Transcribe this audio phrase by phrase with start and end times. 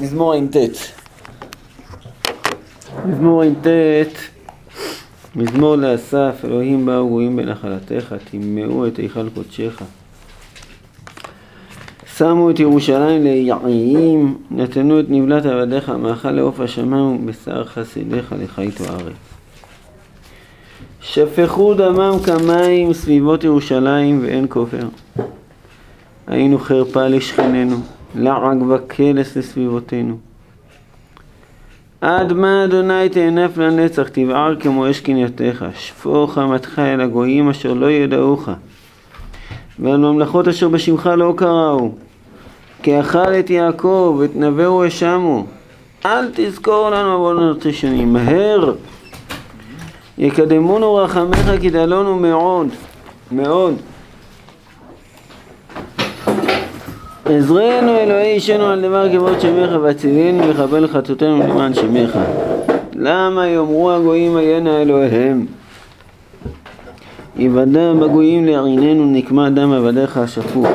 [0.00, 0.56] מזמור ע"ט.
[3.06, 3.66] מזמור ע"ט,
[5.36, 9.82] מזמור לאסף, אלוהים באו גויים בנחלתך, טימאו את היכל קודשך.
[12.16, 19.14] שמו את ירושלים ליעיים, נתנו את נבלת עבדיך, מאכל לעוף השמיים ובשר חסידיך לחיית הארץ.
[21.02, 24.88] שפכו דמם כמים סביבות ירושלים ואין כופר.
[26.26, 27.76] היינו חרפה לשכנינו,
[28.14, 30.16] לעג וקלס לסביבותינו.
[32.00, 37.90] עד מה אדוני תענף לנצח, תבער כמו אש קנייתך, שפוך חמתך אל הגויים אשר לא
[37.90, 38.48] ידעוך,
[39.78, 41.92] ועל ממלכות אשר בשמך לא קראו.
[42.82, 45.46] כי אכל את יעקב, את נביאו האשמו.
[46.06, 48.74] אל תזכור לנו עוונות ראשונים, מהר.
[50.18, 52.68] יקדמונו רחמך כי דלונו מאוד,
[53.32, 53.74] מאוד.
[57.30, 62.18] עזרנו אלוהי אישנו על דבר כבוד שמך והצילנו לכבל חטאותינו למען שמך.
[62.94, 65.46] למה יאמרו הגויים עיינה אלוהיהם?
[67.36, 70.68] יוודע בגויים לעיננו נקמה דם עבדיך השפוך.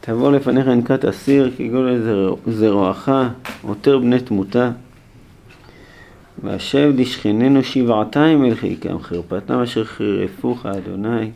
[0.00, 2.02] תבוא לפניך נקת אסיר כגול
[2.46, 3.10] זרועך,
[3.62, 4.70] עותר בני תמותה.
[6.42, 11.30] והשב לשכננו שבעתיים אל חיקם, חרפתם אשר חירפוך אדוני.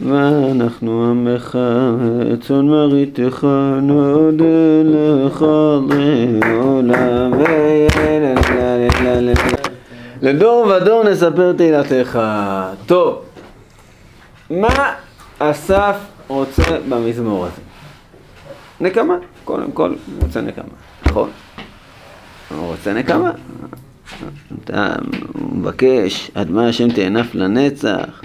[0.00, 1.58] ואנחנו עמך,
[2.40, 3.46] צאן מרעיתך,
[3.82, 4.44] נודה
[4.84, 5.44] לך
[6.42, 7.32] לעולם,
[10.22, 12.20] לדור ודור נספר תהילתך.
[12.86, 13.22] טוב,
[14.50, 14.94] מה
[15.38, 15.96] אסף
[16.28, 17.60] רוצה במזמור הזה?
[18.80, 20.64] נקמה, קודם כל הוא רוצה נקמה,
[21.06, 21.30] נכון?
[22.48, 23.30] הוא רוצה נקמה.
[24.64, 24.94] אתה
[25.34, 28.22] מבקש, עד מה השם תענף לנצח.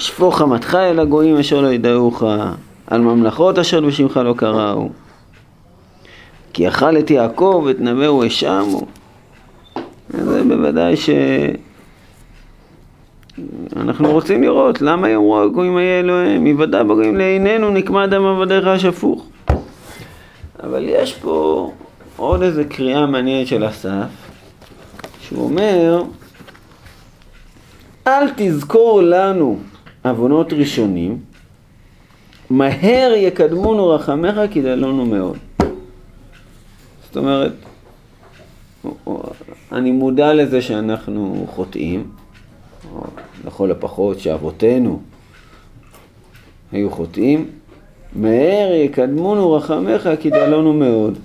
[0.00, 2.22] שפוך חמתך אל הגויים אשר לא ידעוך,
[2.86, 4.88] על ממלכות אשר בשמך לא קראו.
[6.52, 8.86] כי אכל את יעקב ואת נביאו האשמו.
[10.08, 11.10] זה בוודאי ש...
[13.76, 19.26] אנחנו רוצים לראות למה יאמרו הגויים היה אלוהים, יוודע בגויים לעינינו נקמה דם עבדיך השפוך.
[20.62, 21.70] אבל יש פה
[22.16, 24.08] עוד איזה קריאה מעניינת של אסף,
[25.20, 26.02] שהוא אומר,
[28.06, 29.58] אל תזכור לנו
[30.04, 31.18] עוונות ראשונים,
[32.50, 35.36] מהר יקדמונו רחמך כי דלונו מאוד.
[37.04, 37.52] זאת אומרת,
[39.72, 42.06] אני מודע לזה שאנחנו חוטאים,
[42.94, 43.00] או
[43.46, 45.00] לכל הפחות שאבותינו
[46.72, 47.50] היו חוטאים,
[48.14, 51.18] מהר יקדמונו רחמך כי דלונו מאוד.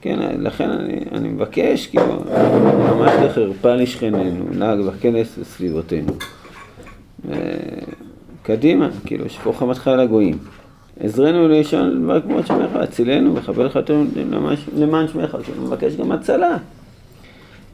[0.00, 2.16] כן, לכן אני, אני מבקש, כאילו,
[2.96, 6.12] ממש לחרפה לשכננו, לעג וכנס לסביבותינו.
[8.42, 10.38] קדימה, כאילו, שפוך חמתך על הגויים.
[11.00, 14.08] עזרנו לישון דבר כמו שמך, הצילנו וחבל חתום
[14.76, 16.56] למען שמך, כאילו, מבקש גם הצלה.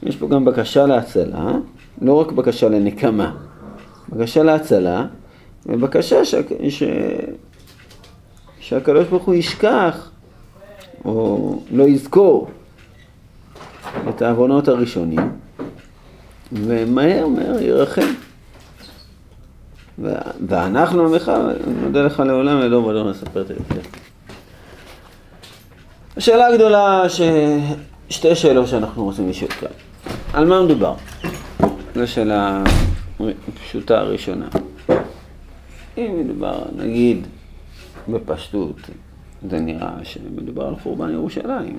[0.02, 1.52] יש פה גם בקשה להצלה,
[2.02, 3.32] לא רק בקשה לנקמה,
[4.08, 5.06] בקשה להצלה,
[5.66, 6.34] ובקשה ש...
[6.68, 6.82] ש...
[8.60, 10.10] שהקדוש ברוך הוא ישכח,
[11.04, 12.50] או לא יזכור,
[14.08, 15.20] את העוונות הראשונים,
[16.52, 18.12] ומהר מהר ירחם.
[19.98, 21.32] ואנחנו עמך,
[21.82, 23.54] נודה לך לעולם, לדור ודור נספר את זה.
[26.16, 27.20] השאלה הגדולה, ש...
[28.10, 29.68] שתי שאלות שאנחנו רוצים לשאול כאן.
[30.32, 30.94] על מה מדובר?
[31.94, 32.62] זו שאלה
[33.64, 34.46] פשוטה הראשונה.
[35.98, 37.26] אם מדובר, נגיד,
[38.08, 38.76] בפשטות,
[39.50, 41.78] זה נראה שמדובר על חורבן ירושלים.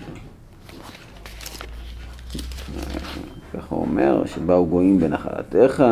[3.53, 5.83] ככה הוא אומר, שבאו גויים בנחלתך,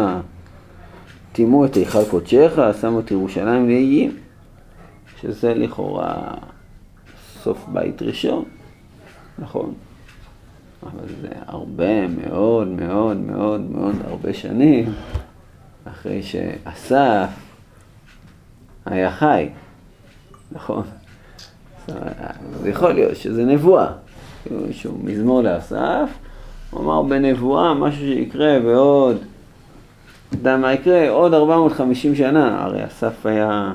[1.33, 4.17] טימאו את היכל קודשך, שמו את ירושלים לאיים,
[5.21, 6.33] שזה לכאורה
[7.43, 8.45] סוף בית ראשון,
[9.39, 9.73] נכון?
[10.83, 14.93] אבל זה הרבה מאוד מאוד מאוד מאוד הרבה שנים
[15.85, 17.29] אחרי שאסף
[18.85, 19.49] היה חי,
[20.51, 20.83] נכון?
[21.87, 23.91] זה יכול להיות שזה נבואה,
[24.43, 26.09] כאילו שהוא מזמור לאסף,
[26.71, 29.17] הוא אמר בנבואה משהו שיקרה בעוד
[30.33, 31.09] יודע מה יקרה?
[31.09, 33.71] עוד 450 שנה, הרי אסף היה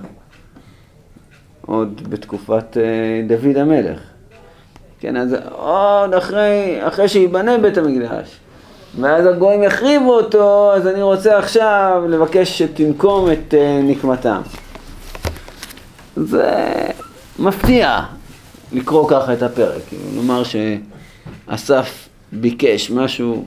[1.66, 4.00] עוד בתקופת אה, דוד המלך.
[5.00, 8.38] כן, אז עוד אחרי, אחרי שיבנה בית המקדש,
[9.00, 14.40] ואז הגויים יחריבו אותו, אז אני רוצה עכשיו לבקש שתנקום את אה, נקמתם.
[16.16, 16.64] זה
[17.38, 18.00] מפתיע
[18.72, 23.44] לקרוא ככה את הפרק, כאילו, לומר שאסף ביקש משהו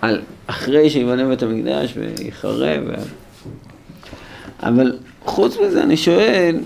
[0.00, 2.82] על אחרי שיבנה בית המקדש ויחרב.
[4.62, 6.56] אבל חוץ מזה אני שואל,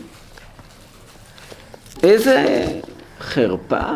[2.03, 2.67] איזה
[3.21, 3.91] חרפה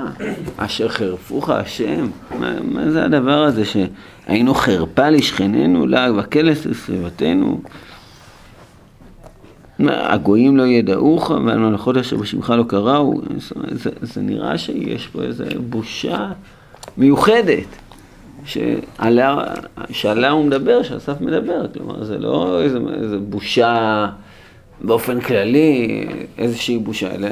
[0.57, 2.09] אשר חרפוך השם.
[2.39, 7.61] מה, מה זה הדבר הזה שהיינו חרפה לשכננו, לעג וקלס לסביבתנו?
[9.89, 13.21] הגויים לא ידעוך והמלאכות אשר בשמך לא קראו.
[13.73, 16.33] זה, זה נראה שיש פה איזו בושה
[16.97, 17.67] מיוחדת.
[18.45, 19.37] שעליה,
[19.91, 24.07] שעליה הוא מדבר, שאסף מדבר, כלומר זה לא איזה, איזה בושה
[24.81, 26.07] באופן כללי,
[26.39, 27.29] איזושהי בושה, אלא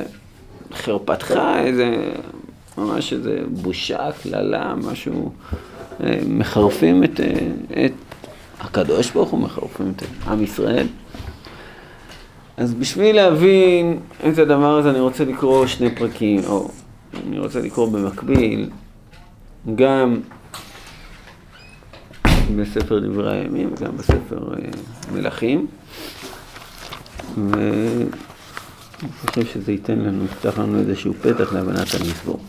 [0.73, 1.97] חרפתך, איזה,
[2.79, 5.33] ממש איזה בושה, קללה, משהו,
[6.05, 7.93] אה, מחרפים את, אה, את
[8.61, 10.87] הקדוש ברוך הוא, מחרפים את עם ישראל.
[12.57, 16.69] אז בשביל להבין את הדבר הזה אני רוצה לקרוא שני פרקים, או
[17.27, 18.71] אני רוצה לקרוא במקביל
[19.75, 20.21] גם
[22.57, 24.69] בספר דברי הימים וגם בספר אה,
[25.13, 25.67] מלכים.
[27.37, 28.07] ואני
[29.27, 32.41] חושב שזה ייתן לנו, יפתח לנו איזשהו פתח להבנת המזמור.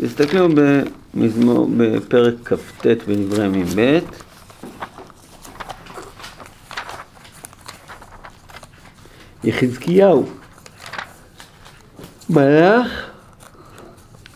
[0.00, 0.48] אז תסתכלו
[1.14, 3.98] במזמור, בפרק כ"ט בדברי הימים ב'.
[9.44, 10.26] יחזקיהו
[12.30, 12.88] מלך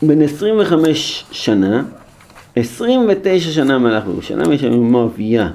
[0.02, 1.82] בן 25 שנה
[2.56, 5.48] 29 שנה מלך בירושלים, יש לנו מואביה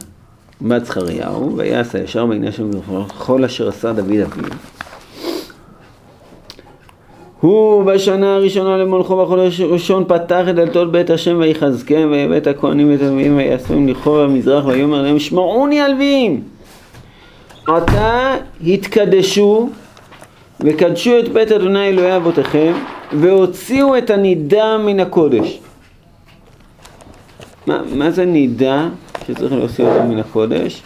[0.62, 4.48] בת זכריהו, ויעש הישר בעיני השם וכל אשר עשה דוד אביו.
[7.42, 13.02] הוא בשנה הראשונה למולכו בחודש הראשון פתח את דלתות בית השם ויחזקם ויבט הכהנים ואת
[13.02, 16.42] הלווים ויאספים לכו במזרח ויאמר להם שמעוני הלווים
[17.68, 18.36] עתה
[18.68, 19.70] התקדשו
[20.60, 22.74] וקדשו את בית אדוני אלוהי אבותיכם
[23.14, 25.60] והוציאו את הנידה מן הקודש
[27.68, 28.90] מה, מה זה נידה
[29.28, 30.84] שצריך להוציא אותה מן הקודש?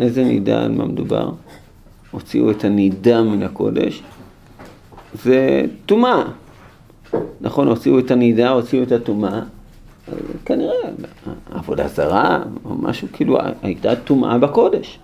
[0.00, 1.30] איזה נידה, על מה מדובר?
[2.10, 4.02] הוציאו את הנידה מן הקודש.
[5.24, 6.22] זה טומאה.
[7.40, 9.40] נכון, הוציאו את הנידה, הוציאו את הטומאה.
[10.44, 10.74] כנראה
[11.50, 14.98] עבודה זרה, או משהו, כאילו הייתה טומאה בקודש.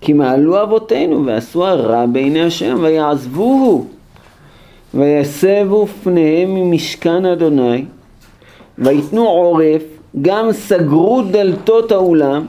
[0.00, 3.86] כי מעלו אבותינו ועשו הרע בעיני השם ויעזבוהו
[4.94, 7.84] ויסבו פניהם ממשכן אדוני
[8.78, 9.82] ויתנו עורף,
[10.22, 12.46] גם סגרו דלתות האולם,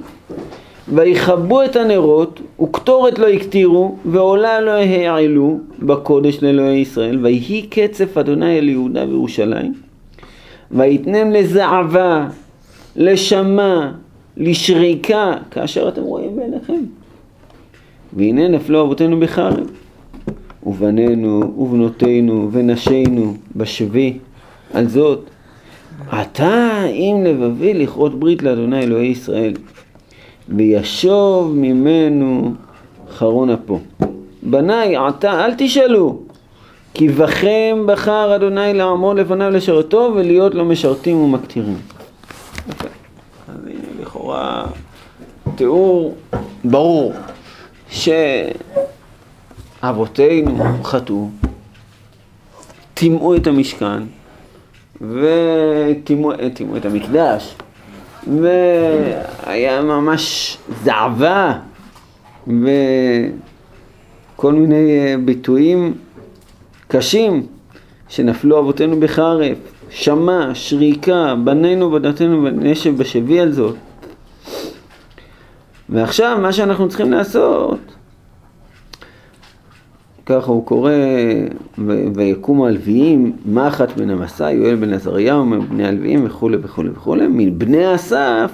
[0.88, 8.58] ויכבו את הנרות, וקטורת לא הקטירו, ועולה לא העלו בקודש לאלוהי ישראל, ויהי קצף אדוני
[8.60, 9.74] אל יהודה וירושלים,
[10.72, 12.28] ויתנם לזעבה,
[12.96, 13.92] לשמה,
[14.38, 16.84] לשריקה, כאשר אתם רואים בעיניכם.
[18.14, 19.72] והנה נפלו אבותינו בחרב,
[20.64, 24.18] ובנינו ובנותינו ונשינו בשבי,
[24.74, 25.30] על זאת
[26.08, 29.54] אתה אם לבבי לכרות ברית לאדוני אלוהי ישראל,
[30.50, 32.54] וישוב ממנו
[33.10, 33.80] חרון אפו.
[34.44, 36.20] בניי עתה אל תשאלו,
[36.94, 41.78] כי בכם בחר אדוני לעמוד לפניו לשרתו ולהיות לו משרתים ומקטירים.
[43.48, 44.66] אז הנה לכאורה
[45.56, 46.16] תיאור
[46.64, 47.14] ברור
[49.82, 51.30] שאבותינו חטאו,
[52.94, 54.04] טימאו את המשכן
[55.02, 56.32] וטימאו
[56.78, 57.56] את המקדש,
[58.28, 61.60] והיה ממש זעבה,
[62.48, 62.64] וכל
[64.54, 65.94] מיני אה, ביטויים
[66.88, 67.46] קשים
[68.08, 69.58] שנפלו אבותינו בחרף,
[69.90, 73.76] שמע, שריקה, בנינו, בנותינו ונשב בשבי על זאת.
[75.90, 77.80] ועכשיו מה שאנחנו צריכים לעשות
[80.30, 80.92] ככה הוא קורא,
[82.16, 88.52] ויקומו הלוויים, מחט בן המסע, יואל בן עזריהו, מבני הלוויים וכולי וכולי וכולי, מבני אסף,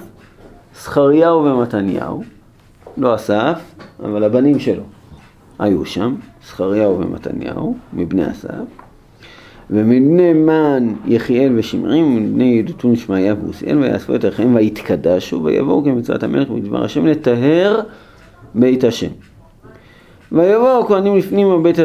[0.82, 2.22] זכריהו ומתניהו,
[2.96, 3.60] לא אסף,
[4.04, 4.82] אבל הבנים שלו
[5.58, 6.14] היו שם,
[6.46, 8.64] זכריהו ומתניהו, מבני אסף,
[9.70, 16.50] ומבני מן יחיאל ושמרים, ומבני ידותון שמעיה ועוזיאל, ויאספו את ערכיהם ויתקדשו, ויבואו כמצוות המלך
[16.50, 17.80] בדבר השם לטהר
[18.54, 19.10] בית השם.
[20.32, 21.76] ויבואו הכהנים לפנים בבית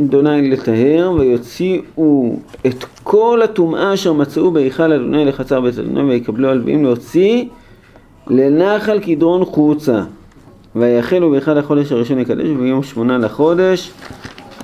[0.00, 6.84] אדוני לטהר, ויוציאו את כל הטומאה אשר מצאו בהיכל אדוני לחצר בית אדוני, ויקבלו הלווים
[6.84, 7.44] להוציא
[8.26, 10.02] לנחל קדרון חוצה.
[10.76, 13.90] ויחלו באחד החודש הראשון לקדש, וביום שמונה לחודש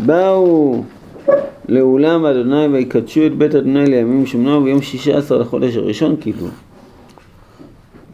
[0.00, 0.82] באו
[1.68, 6.48] לאולם אדוני ויקדשו את בית אדוני לימים שמונה, וביום שישה עשר לחודש הראשון קיבלו.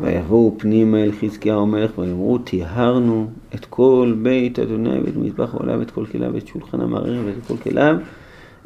[0.00, 5.90] ויבואו פנימה אל חזקיהו המלך ויאמרו טיהרנו את כל בית אדוני ואת מזבח העולה ואת
[5.90, 7.96] כל כליו ואת שולחן המערער ואת כל כליו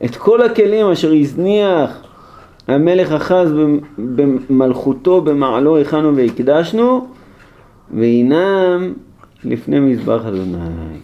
[0.04, 2.02] את כל הכלים אשר הזניח
[2.68, 3.52] המלך אחז
[3.98, 7.06] במלכותו במעלו הכנו והקדשנו
[7.94, 8.92] והינם
[9.44, 10.98] לפני מזבח אדוני.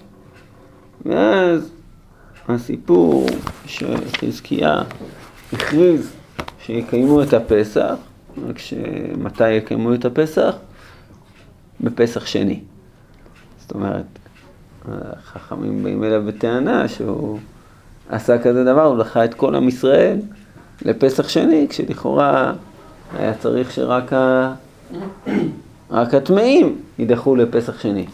[1.07, 1.73] ואז
[2.49, 3.27] הסיפור
[3.67, 4.83] שחזקיה
[5.53, 6.13] הכריז
[6.65, 7.95] שיקיימו את הפסח,
[8.49, 10.55] רק שמתי יקיימו את הפסח?
[11.81, 12.61] בפסח שני.
[13.61, 14.05] זאת אומרת,
[14.89, 17.39] החכמים באים אליו בטענה שהוא
[18.09, 20.19] עשה כזה דבר, הוא דחה את כל עם ישראל
[20.83, 22.53] לפסח שני, כשלכאורה
[23.19, 24.53] היה צריך שרק ה...
[25.91, 28.07] רק הטמאים יידחו לפסח שני.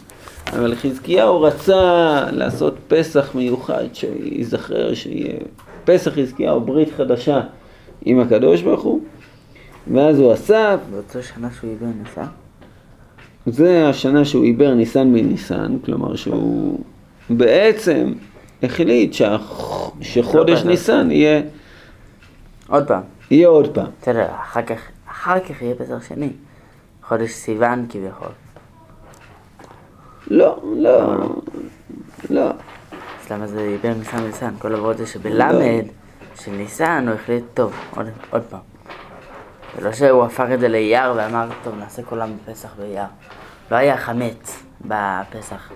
[0.53, 5.39] אבל חזקיהו רצה לעשות פסח מיוחד, שייזכר שיהיה
[5.85, 7.41] פסח חזקיהו, ברית חדשה
[8.05, 9.01] עם הקדוש ברוך הוא,
[9.93, 10.77] ואז הוא עשה...
[10.91, 12.27] באותו שנה שהוא עיבר ניסן?
[13.47, 16.81] זה השנה שהוא עיבר ניסן מניסן, כלומר שהוא
[17.31, 18.13] בעצם
[18.63, 19.63] החליט שהח...
[20.01, 21.43] שחודש לא, ניסן יהיה...
[22.69, 23.03] עוד פעם.
[23.31, 23.87] יהיה עוד פעם.
[24.03, 26.31] בסדר, אחר כך, אחר כך יהיה פסח שני.
[27.03, 28.29] חודש סיוון כביכול.
[30.31, 31.17] לא, לא,
[32.31, 32.51] לא.
[32.51, 34.55] אז למה זה עיבר ניסן וניסן?
[34.59, 35.85] כל עבוד זה שבלמד
[36.41, 38.76] של ניסן הוא החליט, טוב, עוד, עוד פעם.
[39.77, 43.07] זה לא שהוא הפך את זה לאייר ואמר, טוב, נעשה כולם בפסח באייר.
[43.71, 45.73] לא היה חמץ בפסח,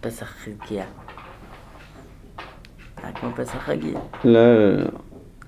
[0.00, 0.84] פסח חלקיה.
[3.02, 3.96] היה כמו פסח רגיל.
[4.24, 4.86] לא, לא, לא.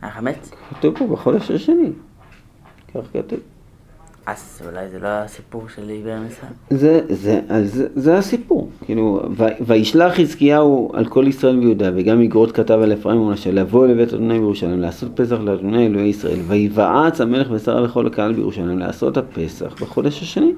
[0.02, 0.50] היה חמץ?
[0.70, 1.92] כתוב פה בחודש השני.
[2.94, 3.38] כך כתוב.
[4.26, 6.46] אז אולי זה לא הסיפור של עיוור ניסן.
[6.70, 9.22] זה, זה, אז זה, זה הסיפור, כאילו,
[9.66, 14.38] וישלח חזקיהו על כל ישראל ויהודה, וגם מגרות כתב על אפרים ומנשה, לבוא לבית אדוני
[14.38, 20.22] בירושלים, לעשות פסח לאדוני אלוהי ישראל, ויבעץ המלך ושרה וכל הקהל בירושלים, לעשות הפסח בחודש
[20.22, 20.52] השני.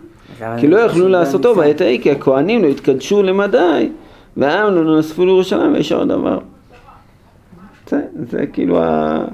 [0.61, 3.91] כי לא יכלו לעשותו בעת ההיא, כי הכהנים לא התקדשו למדי,
[4.37, 6.39] והעם לא נאספו לירושלים וישר דבר.
[7.87, 9.25] זה, זה כאילו ה...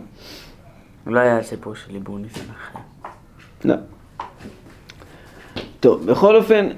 [1.06, 2.78] לא היה סיפור של עיבור ניסן אחר.
[3.64, 3.74] לא.
[5.84, 6.68] טוב, בכל אופן,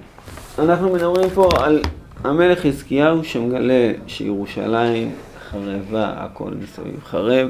[0.59, 1.83] אנחנו מדברים פה על
[2.25, 5.13] המלך חזקיהו שמגלה שירושלים
[5.51, 7.49] חרבה, הכל מסביב חרב,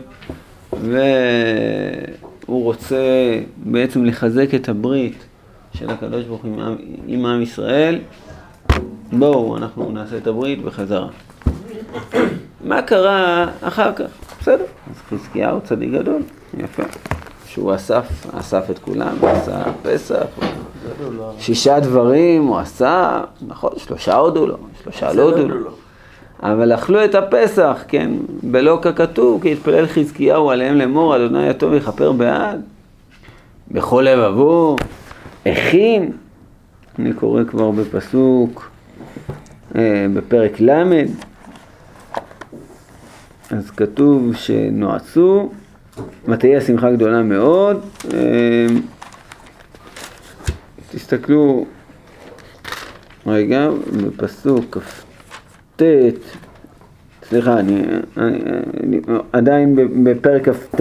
[0.72, 2.96] והוא רוצה
[3.56, 5.24] בעצם לחזק את הברית
[5.74, 7.98] של הקדוש ברוך הוא עם, עם, עם ישראל.
[9.12, 11.08] בואו, אנחנו נעשה את הברית בחזרה.
[12.64, 14.08] מה קרה אחר כך?
[14.40, 16.22] בסדר, אז חזקיהו צדיק גדול,
[16.58, 16.82] יפה.
[17.56, 20.26] שהוא אסף, אסף את כולם, עשה פסח,
[21.38, 25.70] שישה דברים הוא עשה, נכון, שלושה הודו לו, שלושה לא הודו לו.
[26.42, 28.10] אבל אכלו את הפסח, כן,
[28.42, 32.60] בלא ככתוב, כי התפלל חזקיהו עליהם לאמור, אדוני הטוב יכפר בעד,
[33.70, 34.76] בכל לבבו,
[35.46, 36.12] הכין,
[36.98, 38.70] אני קורא כבר בפסוק,
[39.76, 41.02] אה, בפרק ל',
[43.50, 45.50] אז כתוב שנועצו,
[46.28, 47.80] ותהי השמחה גדולה מאוד.
[48.14, 48.66] אה,
[50.90, 51.66] תסתכלו
[53.26, 53.68] רגע,
[54.06, 55.82] בפסוק כ"ט,
[57.28, 57.82] סליחה, אני,
[58.16, 58.38] אני,
[58.82, 59.00] אני
[59.32, 60.80] עדיין בפרק כ"ט.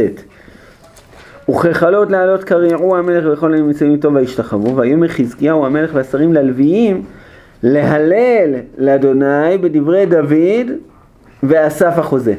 [1.50, 7.04] וככלות לעלות קריעו המלך וכל הנמצאים איתו וישתחוו, ויאמר חזקיהו המלך והשרים ללוויים
[7.64, 10.72] להלל לאדוני בדברי דוד
[11.44, 12.34] ואסף החוזה.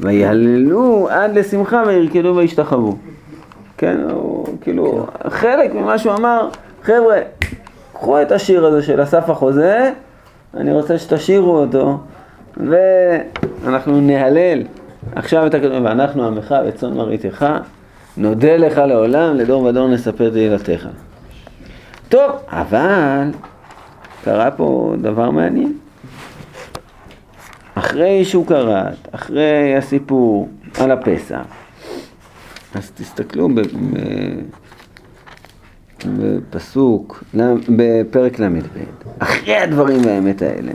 [0.00, 2.96] ויהללו עד לשמחה וירקדו וישתחוו.
[3.78, 6.48] כן, הוא כאילו, חלק ממה שהוא אמר,
[6.82, 7.18] חבר'ה,
[7.92, 9.92] קחו את השיר הזה של אסף החוזה,
[10.54, 11.98] אני רוצה שתשאירו אותו,
[12.56, 14.62] ואנחנו נהלל
[15.14, 17.46] עכשיו את הקדוש, ואנחנו עמך וצאן מרעיתך,
[18.16, 20.88] נודה לך לעולם, לדור ודור נספר תהילתך.
[22.08, 23.30] טוב, אבל
[24.24, 25.72] קרה פה דבר מעניין.
[27.78, 31.40] אחרי שהוא קראת, אחרי הסיפור על הפסח,
[32.74, 33.48] אז תסתכלו
[36.04, 37.24] בפסוק,
[37.68, 38.60] בפרק ל"ב,
[39.18, 40.72] אחרי הדברים והאמת האלה,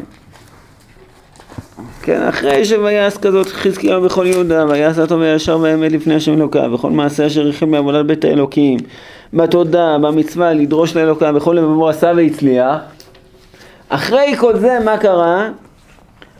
[2.01, 6.91] כן, אחרי שויעש כזאת חזקיהו בכל יהודה, ויעש הטוב וישר והאמת לפני השם אלוקיו, וכל
[6.91, 8.79] מעשה אשר ריחם בעבודת בית האלוקים,
[9.33, 12.77] בתודה, במצווה, לדרוש לאלוקיו, בכל לבבו עשה והצליח.
[13.89, 15.50] אחרי כל זה, מה קרה?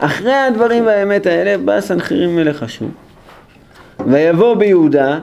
[0.06, 2.90] אחרי הדברים והאמת האלה, בא סנחריב מלך אשור,
[4.08, 5.20] ויבוא ביהודה,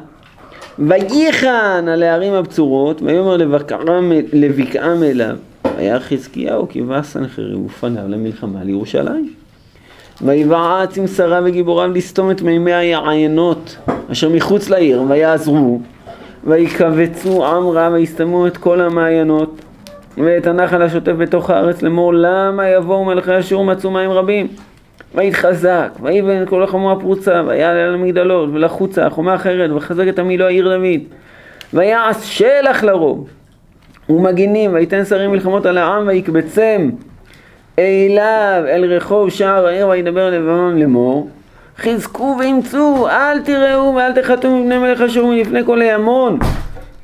[0.78, 3.36] וייחן על הערים הבצורות, ויאמר
[4.32, 5.36] לבקעם אליו.
[5.64, 9.32] והיה חזקיהו כי בא סנחריב ופניו למלחמה לירושלים.
[10.22, 13.76] ויבעץ עם שרה וגיבוריו לסתום את מימי היעיינות
[14.12, 15.80] אשר מחוץ לעיר, ויעזרו,
[16.44, 19.60] ויקבצו עם רב, ויסתמו את כל המעיינות,
[20.18, 24.48] ואת הנחל השוטף בתוך הארץ לאמור, למה יבואו מלכי אשור ומצאו מים רבים?
[25.14, 30.44] ויתחזק, ויבן כל החומה הפרוצה, ויעלה על המגדלות, ולחוצה, החומה אחרת, וחזק את עמי לא
[30.44, 31.00] העיר דוד.
[31.74, 33.28] ויעש שלח לרוב,
[34.08, 36.90] ומגינים, ויתן שרים מלחמות על העם, ויקבצם
[37.78, 41.28] אליו, אל רחוב שער העיר וידבר לבנון לאמור
[41.78, 46.38] חזקו ואמצו, אל תראו ואל תחתו מבני מלך אשור מלפני כל הימון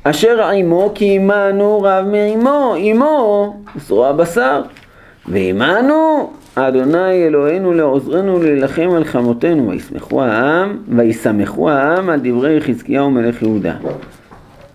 [0.04, 4.62] אשר עמו כי עמנו רב מעמו, עמו זרוע בשר
[5.26, 13.42] ועמנו אדוני אלוהינו לעוזרנו להילחם על חמותינו וישמחו העם וישמחו העם על דברי חזקיהו מלך
[13.42, 13.74] יהודה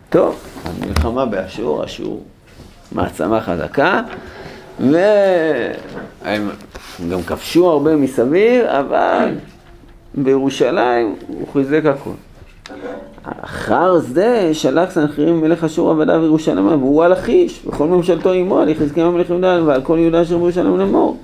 [0.09, 0.35] טוב,
[0.65, 2.23] המלחמה באשור, אשור
[2.91, 4.01] מעצמה חזקה
[4.79, 6.50] והם
[7.11, 9.29] גם כבשו הרבה מסביב, אבל
[10.15, 12.09] בירושלים הוא חיזק הכל.
[13.41, 18.69] אחר זה שלח סנחריב מלך אשור עבדיו ירושלמה והוא על לכיש וכל ממשלתו עמו על
[18.69, 21.17] יחזקאל מלך יהודה ועל כל יהודה אשר בירושלים לאמור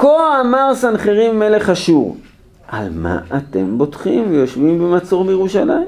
[0.00, 2.16] כה אמר סנחריב מלך אשור
[2.68, 5.86] על מה אתם בוטחים ויושבים במצור בירושלים?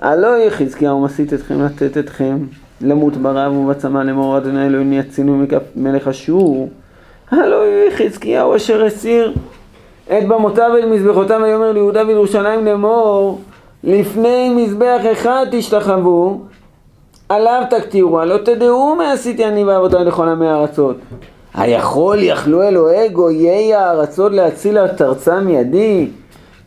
[0.00, 2.38] הלא יחזקיהו מסית אתכם לתת אתכם
[2.80, 6.68] למות ברב ובצמא לאמור אדוני אלוהים יצילו מכף מלך אשור
[7.30, 9.34] הלא יחזקיהו אשר הסיר
[10.06, 13.40] את במותיו אל מזבחותיו ויאמר ליהודה וירושלים לאמור
[13.84, 16.40] לפני מזבח אחד תשתחוו
[17.28, 19.64] עליו תקטירו הלא תדעו מה עשיתי אני
[20.04, 20.96] לכל עמי הארצות
[21.56, 26.08] היכול יכלו אלוהי גויי הארצות להציל את ארצם מידי?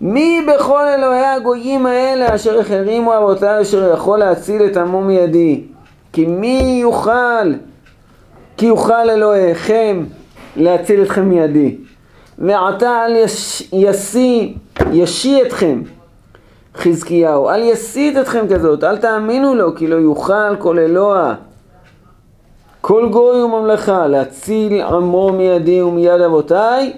[0.01, 5.63] מי בכל אלוהי הגויים האלה אשר החרימו אבותיי אשר יכול להציל את עמו מידי?
[6.13, 7.53] כי מי יוכל?
[8.57, 10.05] כי יוכל אלוהיכם
[10.55, 11.75] להציל אתכם מידי?
[12.39, 13.69] ועתה אל יש,
[14.91, 15.81] ישי אתכם
[16.75, 21.33] חזקיהו, אל יסית אתכם כזאת, אל תאמינו לו, כי לא יוכל כל אלוה,
[22.81, 26.93] כל גוי וממלכה, להציל עמו מידי ומיד אבותיי,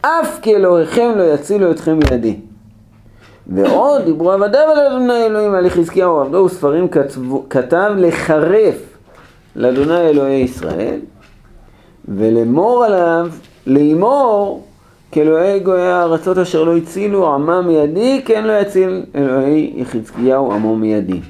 [0.00, 2.36] אף כי אלוהיכם לא יצילו אתכם מידי.
[3.46, 6.88] ועוד דיברו עבדיו על אדוני אלוהים על חזקיהו עבדו וספרים
[7.50, 8.98] כתב לחרף
[9.56, 11.00] לאדוני אלוהי ישראל
[12.08, 13.28] ולאמור עליו,
[13.66, 14.64] לאמור
[15.12, 21.20] כאלוהי גויי הארצות אשר לא הצילו עמם מידי, כן לא יציל אלוהי יחזקיהו עמו מידי.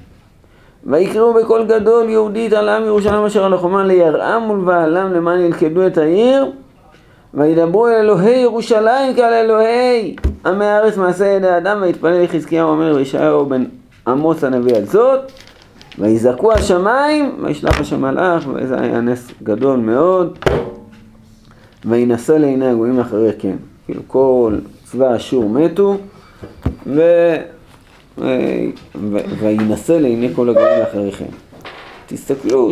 [0.87, 5.99] ויקראו בקול גדול יהודית על עם ירושלים אשר על החומה לירעם ולבעלם למען ילכדו את
[5.99, 6.53] העיר
[7.35, 13.47] וידברו אל אלוהי ירושלים כעל אלוהי עמי הארץ מעשה ידי אדם ויתפלל יחזקיהו אומר וישעיהו
[13.47, 13.65] בן
[14.07, 15.33] עמוס הנביא על זאת
[15.99, 20.39] ויזעקו השמיים וישלח השם מלאך וזה היה נס גדול מאוד
[21.85, 23.57] וינשא לעיני הגויים אחרי כן.
[23.85, 25.97] כאילו כל צבא אשור מתו
[26.87, 27.03] ו...
[29.39, 31.25] וינשא לעיני כל הגויים אחריכם.
[32.07, 32.71] תסתכלו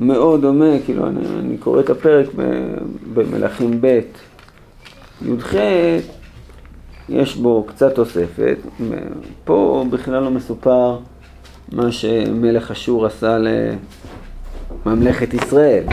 [0.00, 2.26] שמאוד דומה, כאילו אני, אני קורא את הפרק
[3.14, 4.00] במלכים ב'
[5.22, 5.54] י"ח,
[7.08, 8.56] יש בו קצת תוספת,
[9.44, 10.98] פה בכלל לא מסופר
[11.72, 13.38] מה שמלך אשור עשה
[14.86, 15.84] לממלכת ישראל,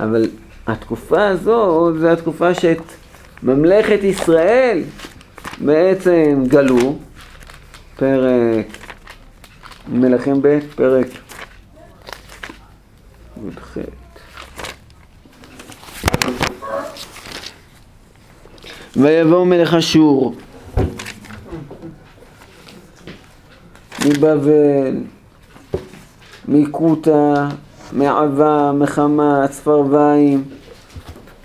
[0.00, 0.26] אבל
[0.66, 2.82] התקופה הזו זה התקופה שאת
[3.42, 4.82] ממלכת ישראל
[5.60, 6.96] בעצם גלו,
[7.96, 8.66] פרק
[9.88, 11.06] מלכים ב', פרק
[13.46, 13.78] י"ח.
[18.96, 20.34] ויבוא מלך אשור
[24.06, 24.96] מבבל,
[26.48, 27.48] מכותה,
[27.92, 30.44] מעבה, מחמה, צפרביים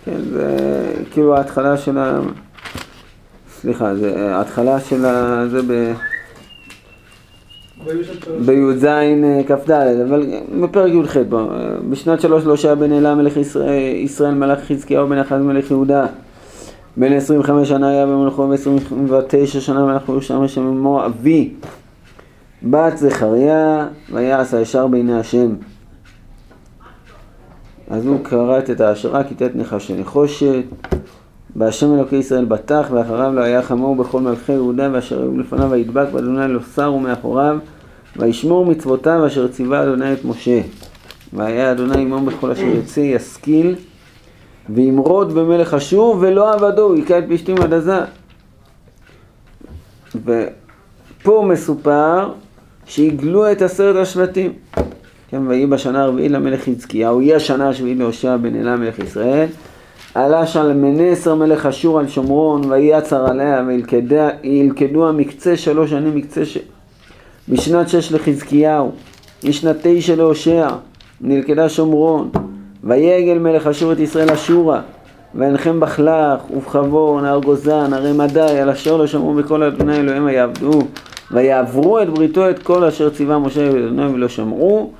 [0.06, 2.20] כן, זה כאילו ההתחלה של ה...
[3.62, 5.44] סליחה, זה ההתחלה של ה...
[5.52, 5.94] זה ב...
[8.46, 10.26] בי"ז אה, כ"ד, אבל
[10.62, 11.18] בפרק י"ח,
[11.90, 16.06] בשנת שלוש לא שהיה בן אלה מלך ישראל, ישראל מלך חזקיהו בן אחז מלך יהודה.
[16.98, 21.54] בן 25 שנה היה במלכו ב-29 שנה מלך ירושלים השם אמו אבי.
[22.64, 25.56] בת זכריה ויעש הישר בעיני השם.
[27.90, 30.64] אז הוא כרת את ההשראה, כיתת נחש נחושת,
[31.56, 36.08] בהשם אלוקי ישראל בטח, ואחריו לא היה חמור בכל מלכי יהודה, ואשר היו לפניו וידבק,
[36.14, 37.58] ואדוני לא שר ומאחוריו,
[38.18, 40.62] וישמור מצוותיו אשר ציווה אדוני את משה.
[41.34, 43.76] והיה אדוני עמם בכל אשר יוצא ישכיל,
[44.70, 48.00] וימרוד במלך אשור, ולא עבדו, היכה את פשתים עד עזה.
[50.16, 52.30] ופה מסופר
[52.86, 54.54] שהגלו את עשרת השבטים.
[55.30, 59.48] כן, ויהי בשנה הרביעית למלך חזקיהו, היא השנה השביעית להושע בן אלה מלך ישראל.
[60.16, 63.64] עלה שלמנסר מלך אשור על שומרון, ויהי עצר עליה,
[64.44, 66.58] וילכדוה מקצה שלוש שנים מקצה ש...
[67.50, 68.92] בשנת שש לחזקיהו,
[69.44, 70.68] משנת תשע להושע,
[71.22, 72.30] נלכדה שומרון,
[72.84, 74.82] ויגל מלך אשור את ישראל אשורה,
[75.36, 80.80] וינחם בחלך, ובחבון, הר גוזן, הרי מדי, על אשר לא שמעו בכל אדוני אלוהים ויעבדו,
[81.32, 84.94] ויעברו את בריתו את כל אשר ציווה משה ואדוני ולא שמעו,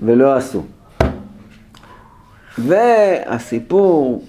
[0.00, 0.62] ולא עשו.
[2.58, 4.22] והסיפור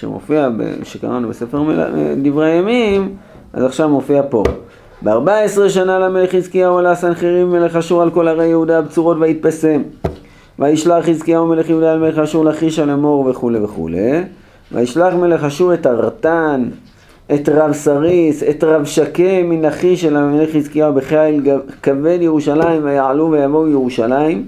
[0.00, 0.48] שמופיע,
[0.82, 3.14] שקראנו בספר מל- דברי הימים,
[3.52, 4.42] אז עכשיו מופיע פה.
[5.02, 9.82] ב-14 שנה למלך חזקיהו עלה סנחריב מלך אשור על כל ערי יהודה הבצורות ויתפסם.
[10.58, 14.22] וישלח חזקיהו מלך יהודה על מלך אשור לכישה לאמור וכולי וכולי.
[14.72, 16.64] וישלח מלך אשור את ארתן,
[17.34, 21.42] את רב סריס, את רב שקה מן לכיש של המלך חזקיהו בחיל
[21.82, 24.46] כבד ירושלים ויעלו ויבואו ירושלים.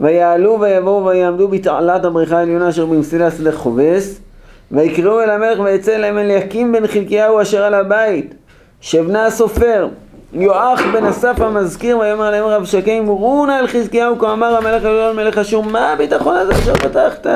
[0.00, 4.21] ויעלו ויבואו ויעמדו בתעלת הבריכה העליונה אשר במסילה שדה חובס.
[4.72, 8.34] ויקראו אל המלך ויצא אליהם אליקים בן חלקיהו אשר על הבית.
[8.80, 9.88] שבנה הסופר.
[10.32, 14.84] יואח בן אסף המזכיר ויאמר להם רב שקי מורו נא אל חזקיהו כה אמר המלך
[14.84, 17.26] הגדול מלך אשור מה הביטחון הזה אשר פתחת?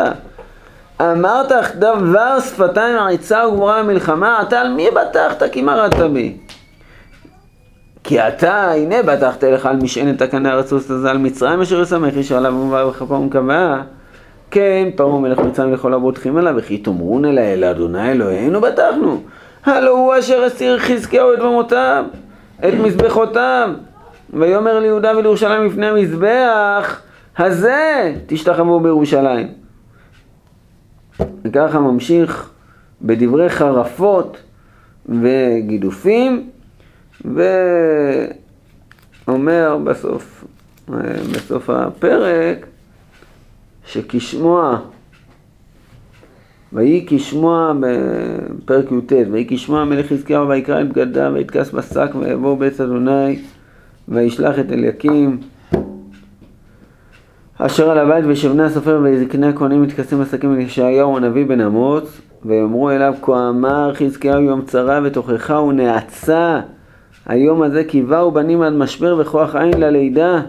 [1.01, 6.37] אמרת דבר שפתיים עריצה וגבורה למלחמה אתה על מי בטחת כי מרדת בי?
[8.05, 12.33] כי אתה, הנה בטחת לך על משענת הקנה הרצוץ הזה על מצרים אשר ישמח איש
[12.33, 13.81] עליו ובא בכפו וקבע.
[14.51, 19.23] כן, פרעה מלך מצרים לכל הבוטחים אליו, וכי תאמרון אלי אל אדוני אלוהינו בטחנו.
[19.65, 22.05] הלא הוא אשר הסיר חזקיהו את במותיו,
[22.69, 23.71] את מזבחותיו.
[24.33, 27.01] ויאמר ליהודה ולירושלים לפני המזבח,
[27.39, 29.49] הזה תשתחוו בירושלים.
[31.45, 32.51] וככה ממשיך
[33.03, 34.37] בדברי חרפות
[35.09, 36.51] וגידופים,
[39.25, 40.45] ואומר בסוף,
[41.33, 42.67] בסוף הפרק,
[43.87, 44.79] שכשמוע,
[46.73, 52.81] ויהי כשמוע בפרק י"ט, ויהי כשמוע המלך חזקיהו ויקרא את בגדיו ויתכס בשק ויבוא בית
[52.81, 53.39] אדוני
[54.09, 55.39] וישלח את אליקים
[57.59, 62.91] אשר על הבית וישבנה הסופר ויזקני הכהנים מתכסים בשקים אל ישעיהו הנביא בן אמוץ ויאמרו
[62.91, 66.61] אליו כה אמר חזקיהו יום צרה ותוכחה ונאצה
[67.27, 70.41] היום הזה כי באו בנים עד משבר וכוח עין ללידה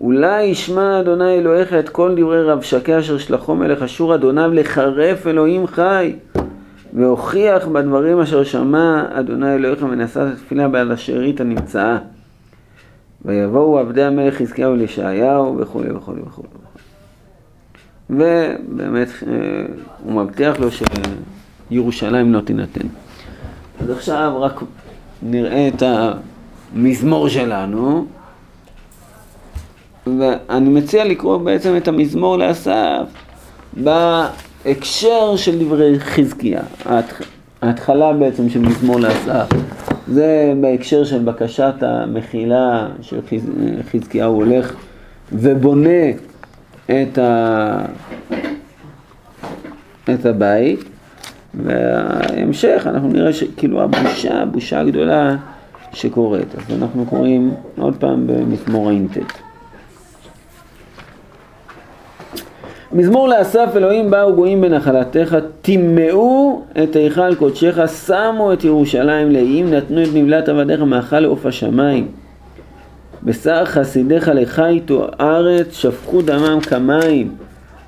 [0.00, 5.26] אולי ישמע אדוני אלוהיך את כל דברי רב שקה אשר שלחו מלך אשור אדוניו לחרף
[5.26, 6.16] אלוהים חי
[6.92, 11.98] והוכיח בדברים אשר שמע אדוני אלוהיך מנשאת התפילה בעד השארית הנמצאה.
[13.24, 16.48] ויבואו עבדי המלך חזקיהו לישעיהו וכולי וכולי וכולי
[18.10, 19.32] ובאמת אה,
[20.04, 20.68] הוא מבטיח לו
[21.70, 22.86] שירושלים לא תינתן.
[23.80, 24.60] אז עכשיו רק
[25.22, 25.82] נראה את
[26.74, 28.06] המזמור שלנו
[30.06, 33.02] ואני מציע לקרוא בעצם את המזמור לאסף
[33.76, 37.22] בהקשר של דברי חזקיה, ההתח...
[37.62, 39.48] ההתחלה בעצם של מזמור לאסף.
[40.08, 44.74] זה בהקשר של בקשת המחילה שחזקיהו הולך
[45.32, 46.10] ובונה
[46.86, 47.82] את, ה...
[50.14, 50.80] את הבית.
[51.54, 55.36] וההמשך, אנחנו נראה שכאילו הבושה, הבושה הגדולה
[55.92, 56.54] שקורית.
[56.54, 59.49] אז אנחנו קוראים עוד פעם במזמור ע"ט.
[62.92, 70.02] מזמור לאסף אלוהים באו גויים בנחלתך, טימאו את היכל קודשך, שמו את ירושלים לאיים, נתנו
[70.02, 72.08] את נבלת עבדיך מאכל לעוף השמיים.
[73.22, 77.34] בשר חסידיך לך איתו ארץ, שפכו דמם כמים,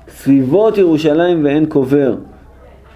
[0.09, 2.15] סביבות ירושלים ואין קובר.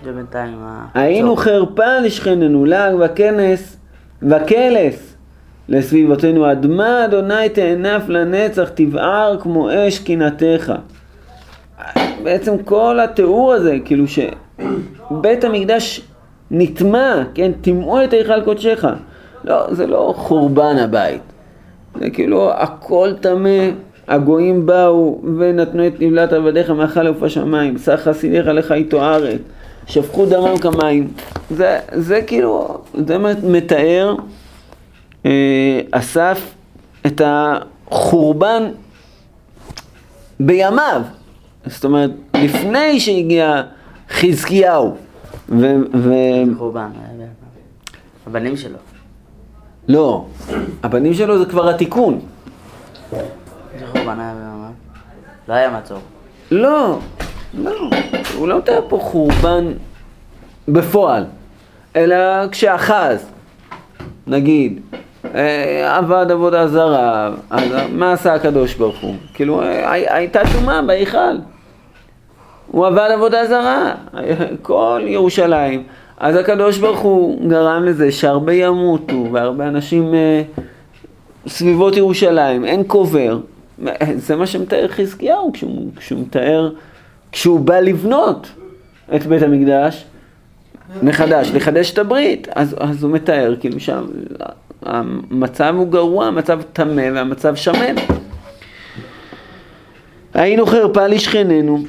[0.04, 0.86] זה בינתיים ה...
[0.94, 3.78] היינו חרפה לשכננו, לעג וכנס
[4.22, 5.16] וקלס
[5.70, 10.74] לסביבותינו, אדמה אדוני תענף לנצח, תבער כמו אש קנאתך.
[12.24, 16.02] בעצם כל התיאור הזה, כאילו שבית המקדש
[16.52, 18.86] נטמע, כן, טימאו את היכל קודשך.
[19.44, 21.22] לא, זה לא חורבן הבית.
[22.00, 23.70] זה כאילו הכל טמא,
[24.08, 29.42] הגויים באו ונתנו את נבלת עבדיך מאכל לעוף השמיים, שא חסידיך לך איתו ארץ,
[29.88, 31.08] שפכו דמם כמים.
[31.50, 34.16] זה, זה כאילו, זה מתאר
[35.26, 36.54] אה, אסף
[37.06, 38.64] את החורבן
[40.40, 41.02] בימיו.
[41.70, 43.62] זאת אומרת, לפני שהגיע
[44.10, 44.96] חזקיהו.
[45.50, 45.66] ו...
[45.94, 46.12] ו...
[46.58, 46.90] חורבן,
[48.28, 48.78] הבנים שלו.
[49.88, 50.26] לא,
[50.84, 52.20] הבנים שלו זה כבר התיקון.
[55.48, 56.00] לא היה מצור.
[56.52, 57.00] לא,
[57.54, 57.90] לא,
[58.38, 59.66] הוא לא מתאר פה חורבן
[60.68, 61.26] בפועל,
[61.96, 62.16] אלא
[62.52, 63.26] כשאחז,
[64.28, 64.80] נגיד,
[65.36, 67.30] אה, עבד עבודה זרה,
[67.90, 69.16] מה עשה הקדוש ברוך הוא?
[69.34, 71.38] כאילו, הי- הייתה טומאה בהיכל.
[72.72, 73.96] הוא עבד עבודה זרה,
[74.62, 75.84] כל ירושלים.
[76.18, 80.42] אז הקדוש ברוך הוא גרם לזה שהרבה ימותו, והרבה אנשים אה,
[81.48, 83.40] סביבות ירושלים, אין קובר.
[84.16, 86.70] זה מה שמתאר חזקיהו כשהוא, כשהוא מתאר,
[87.32, 88.48] כשהוא בא לבנות
[89.16, 90.06] את בית המקדש
[91.04, 93.78] מחדש, לחדש את הברית, אז, אז הוא מתאר כאילו
[94.86, 97.96] שהמצב הוא גרוע, המצב טמא והמצב שמן.
[100.34, 101.84] היינו חרפה לשכננו,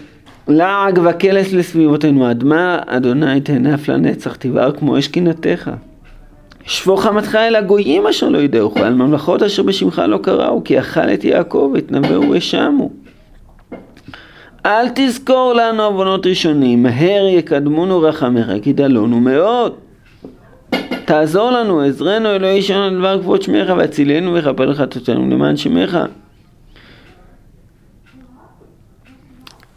[0.49, 5.71] לעג וקלס לסביבותינו, אדמה אדוני תנף לנצח, תבער כמו אש קנאתך.
[6.65, 11.01] שפוך חמתך אל הגויים אשר לא ידעוך, על ממלכות אשר בשמך לא קראו, כי אכל
[11.01, 12.91] את יעקב, התנבאו ושמו.
[14.67, 19.73] אל תזכור לנו עוונות ראשונים, מהר יקדמונו רחמך, כי דלונו מאוד.
[21.05, 25.99] תעזור לנו, עזרנו אלוהי שלנו לדבר כבוד שמך, והצילנו וכפר לך תותנו למען שמך.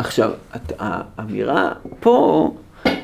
[0.01, 0.31] עכשיו,
[0.79, 2.49] האמירה פה,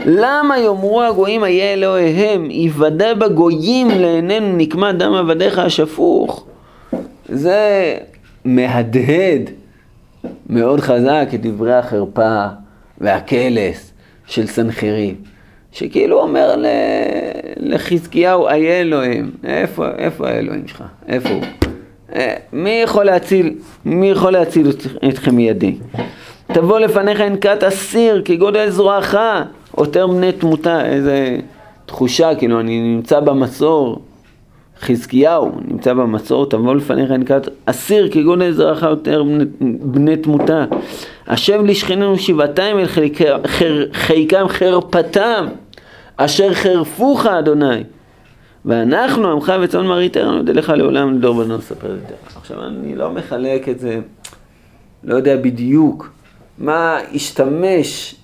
[0.06, 6.46] למה יאמרו הגויים איה אלוהיהם, יוודא בגויים לעינינו נקמת דם עבדיך השפוך,
[7.30, 7.96] זה
[8.46, 9.50] מהדהד
[10.50, 12.46] מאוד חזק את דברי החרפה
[12.98, 13.94] והקלס
[14.26, 15.16] של סנחריב,
[15.72, 16.56] שכאילו אומר
[17.58, 20.84] לחזקיהו, איה אלוהים, איפה, איפה האלוהים שלך?
[21.08, 21.44] איפה הוא?
[22.16, 23.56] אה, מי יכול להציל,
[23.86, 24.72] מי יכול להציל
[25.10, 25.78] אתכם מידי?
[26.54, 29.18] תבוא לפניך אנקת אסיר כגודל זרועך,
[29.72, 31.38] עותר בני תמותה, איזה
[31.86, 34.02] תחושה, כאילו אני נמצא במצור,
[34.82, 39.46] חזקיהו נמצא במצור, תבוא לפניך אנקת אסיר כגודל זרועך, עותר בני,
[39.82, 40.66] בני תמותה.
[41.28, 42.88] השב לשכנינו שבעתיים אל
[43.94, 45.46] חיקם חרפתם,
[46.18, 47.84] אשר חרפוך אדוני.
[48.66, 52.16] ואנחנו עמך וצאן מרעית ערנו נודה לך לעולם לדור בנו לספר זה.
[52.36, 54.00] עכשיו אני לא מחלק את זה,
[55.04, 56.17] לא יודע בדיוק.
[56.58, 58.16] מה השתמש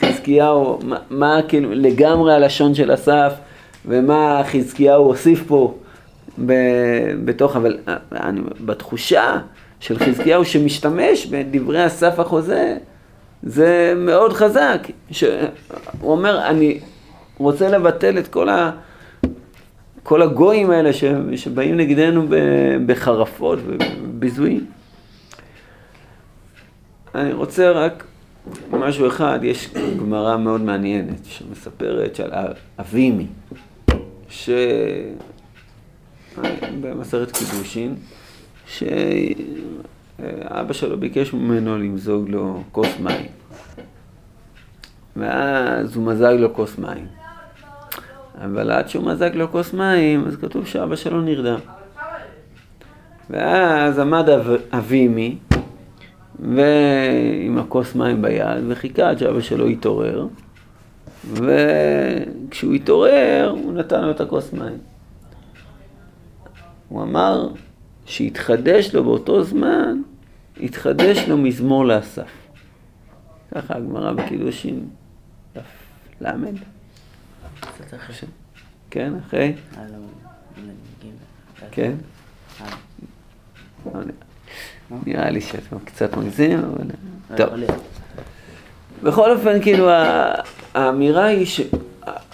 [0.00, 3.32] חזקיהו, מה, מה כאילו לגמרי הלשון של אסף
[3.86, 5.74] ומה חזקיהו הוסיף פה
[6.46, 6.52] ב,
[7.24, 7.78] בתוך, אבל
[8.12, 9.38] אני, בתחושה
[9.80, 12.76] של חזקיהו שמשתמש בדברי אסף החוזה,
[13.42, 14.80] זה מאוד חזק.
[15.10, 15.24] ש...
[16.00, 16.80] הוא אומר, אני
[17.38, 18.70] רוצה לבטל את כל, ה...
[20.02, 21.04] כל הגויים האלה ש...
[21.36, 22.26] שבאים נגדנו
[22.86, 24.77] בחרפות ובביזויים.
[27.14, 28.04] אני רוצה רק
[28.70, 32.30] משהו אחד, יש גמרא מאוד מעניינת שמספרת של
[32.80, 33.26] אבימי,
[36.78, 37.94] שבמסכת קידושין,
[38.66, 39.02] שאבא
[40.72, 43.26] שלו ביקש ממנו למזוג לו כוס מים.
[45.16, 47.06] ואז הוא מזג לו כוס מים.
[48.44, 51.58] אבל עד שהוא מזג לו כוס מים, אז כתוב שאבא שלו נרדם.
[53.30, 54.28] ואז עמד
[54.72, 55.38] אבימי,
[56.40, 60.26] ועם הכוס מים ביד, וחיכה עד שאבא שלו יתעורר,
[61.32, 64.78] וכשהוא התעורר, הוא נתן לו את הכוס מים.
[66.88, 67.48] הוא אמר
[68.06, 70.02] שהתחדש לו באותו זמן,
[70.60, 72.30] התחדש לו מזמור לאסף.
[73.54, 74.88] ככה הגמרא בקידושין,
[75.54, 75.62] דף
[76.20, 76.26] ל'.
[78.90, 79.54] כן, אחרי?
[81.70, 81.94] כן.
[85.06, 86.84] נראה לי שאתה קצת מגזים, אבל...
[87.36, 87.48] טוב.
[89.02, 89.88] בכל אופן, כאילו,
[90.74, 91.60] האמירה היא ש...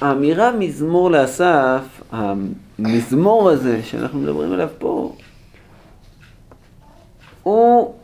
[0.00, 5.16] האמירה מזמור לאסף, המזמור הזה שאנחנו מדברים עליו פה,
[7.42, 7.94] הוא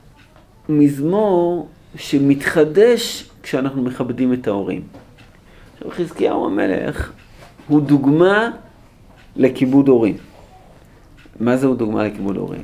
[0.69, 4.83] מזמור שמתחדש כשאנחנו מכבדים את ההורים.
[5.75, 7.13] עכשיו, חזקיהו המלך
[7.69, 8.51] הוא דוגמה
[9.37, 10.17] לכיבוד הורים.
[11.41, 12.63] מה זה הוא דוגמה לכיבוד הורים?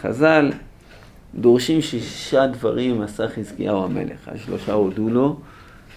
[0.00, 0.52] חז"ל
[1.34, 4.28] דורשים שישה דברים עשה חזקיהו המלך.
[4.28, 5.36] על שלושה הודו לו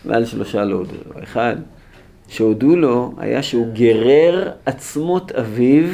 [0.05, 1.23] ועל שלושה לא הודו לו.
[1.23, 1.55] אחד,
[2.27, 5.89] שהודו לו היה שהוא גרר עצמות אביו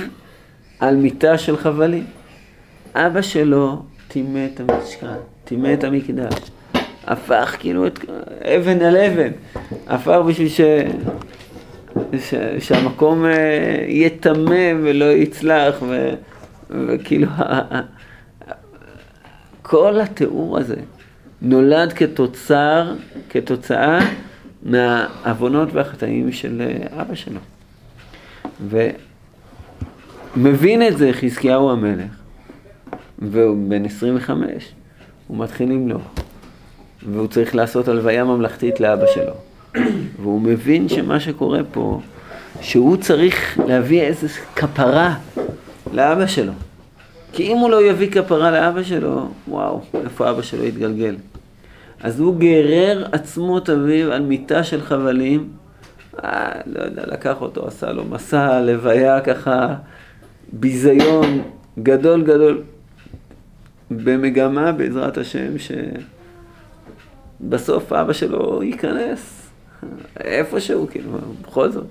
[0.79, 2.05] על מיטה של חבלים.
[2.95, 5.07] אבא שלו טימא את המשכן,
[5.45, 6.33] טימא את המקדש.
[7.07, 7.99] הפך כאילו את
[8.43, 9.31] אבן על אבן.
[9.87, 10.61] הפך בשביל ש...
[12.19, 12.33] ש...
[12.59, 16.13] שהמקום אה, יהיה טמא ולא יצלח, ו...
[16.69, 17.27] וכאילו
[19.71, 20.75] כל התיאור הזה
[21.41, 22.93] נולד כתוצר,
[23.29, 23.99] כתוצאה
[24.63, 26.61] מהעוונות והחטאים של
[27.01, 27.39] אבא שלו.
[30.37, 32.11] ומבין את זה חזקיהו המלך,
[33.19, 34.71] והוא בן 25,
[35.27, 36.01] הוא מתחיל למלוך,
[37.07, 39.33] והוא צריך לעשות הלוויה ממלכתית לאבא שלו.
[40.21, 42.01] והוא מבין שמה שקורה פה,
[42.61, 45.15] שהוא צריך להביא איזו כפרה
[45.93, 46.53] לאבא שלו.
[47.33, 51.15] כי אם הוא לא יביא כפרה לאבא שלו, וואו, איפה אבא שלו יתגלגל?
[52.03, 55.49] אז הוא גרר עצמות אביו על מיטה של חבלים,
[56.23, 59.75] אה, לא יודע, לקח אותו, עשה לו מסע לוויה ככה,
[60.53, 61.41] ביזיון
[61.79, 62.61] גדול גדול,
[63.91, 65.53] במגמה בעזרת השם,
[67.41, 69.49] שבסוף אבא שלו ייכנס
[70.19, 71.85] איפשהו, כאילו, בכל זאת.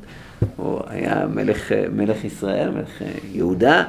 [0.57, 3.85] הוא היה מלך, מלך ישראל, מלך יהודה.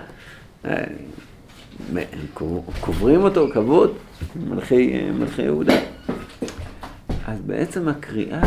[2.79, 3.93] קוברים אותו כבוד,
[4.35, 5.79] מלכי, מלכי יהודה.
[7.27, 8.41] אז בעצם הקריאה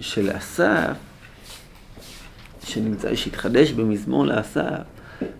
[0.00, 0.96] של אסף,
[2.64, 4.82] שנמצא, שהתחדש במזמור לאסף,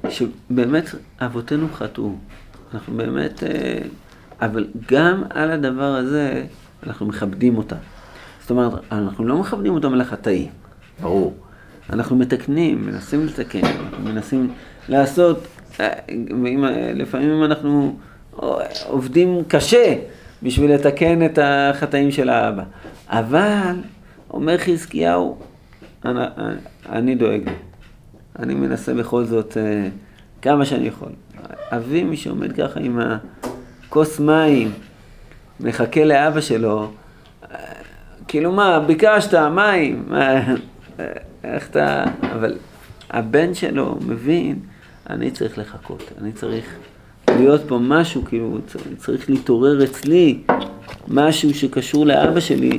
[0.08, 0.84] שבאמת
[1.20, 2.12] אבותינו חטאו.
[2.74, 3.78] אנחנו באמת, אה,
[4.40, 6.44] אבל גם על הדבר הזה
[6.86, 7.76] אנחנו מכבדים אותם.
[8.40, 10.50] זאת אומרת, אנחנו לא מכבדים אותם על החטאים,
[11.00, 11.36] ברור.
[11.90, 14.52] אנחנו מתקנים, מנסים לתקן, אנחנו מנסים
[14.88, 15.46] לעשות,
[15.80, 15.90] אה,
[16.94, 17.96] לפעמים אנחנו
[18.86, 19.94] עובדים קשה
[20.42, 22.62] בשביל לתקן את החטאים של האבא.
[23.08, 23.76] אבל,
[24.30, 25.38] אומר חזקיהו,
[26.04, 26.20] אני,
[26.88, 27.54] אני דואג לי.
[28.38, 29.88] אני מנסה בכל זאת אה,
[30.42, 31.08] כמה שאני יכול.
[31.70, 34.72] אבי, מי שעומד ככה עם הכוס מים,
[35.60, 36.90] מחכה לאבא שלו,
[38.28, 40.08] כאילו מה, ביקשת מים,
[41.44, 42.04] איך אתה...
[42.32, 42.56] אבל
[43.10, 44.58] הבן שלו מבין,
[45.10, 46.76] אני צריך לחכות, אני צריך
[47.28, 48.58] להיות פה משהו, כאילו,
[48.98, 50.42] צריך להתעורר אצלי
[51.08, 52.76] משהו שקשור לאבא שלי,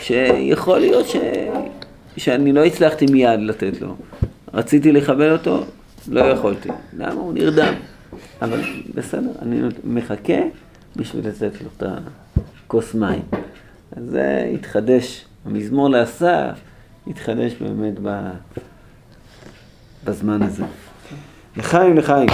[0.00, 1.16] שיכול להיות ש...
[2.16, 3.96] שאני לא הצלחתי מיד לתת לו.
[4.54, 5.64] רציתי לכבד אותו,
[6.08, 6.68] לא יכולתי.
[6.96, 7.12] למה?
[7.12, 7.74] הוא נרדם.
[8.42, 8.60] אבל
[8.94, 10.38] בסדר, אני מחכה
[10.96, 11.82] בשביל לתת לו את
[12.66, 13.22] הכוס מים.
[13.96, 16.58] אז זה התחדש, המזמור לאסף
[17.06, 17.94] התחדש באמת
[20.04, 20.64] בזמן הזה.
[21.56, 22.28] Lechaim, lechaim.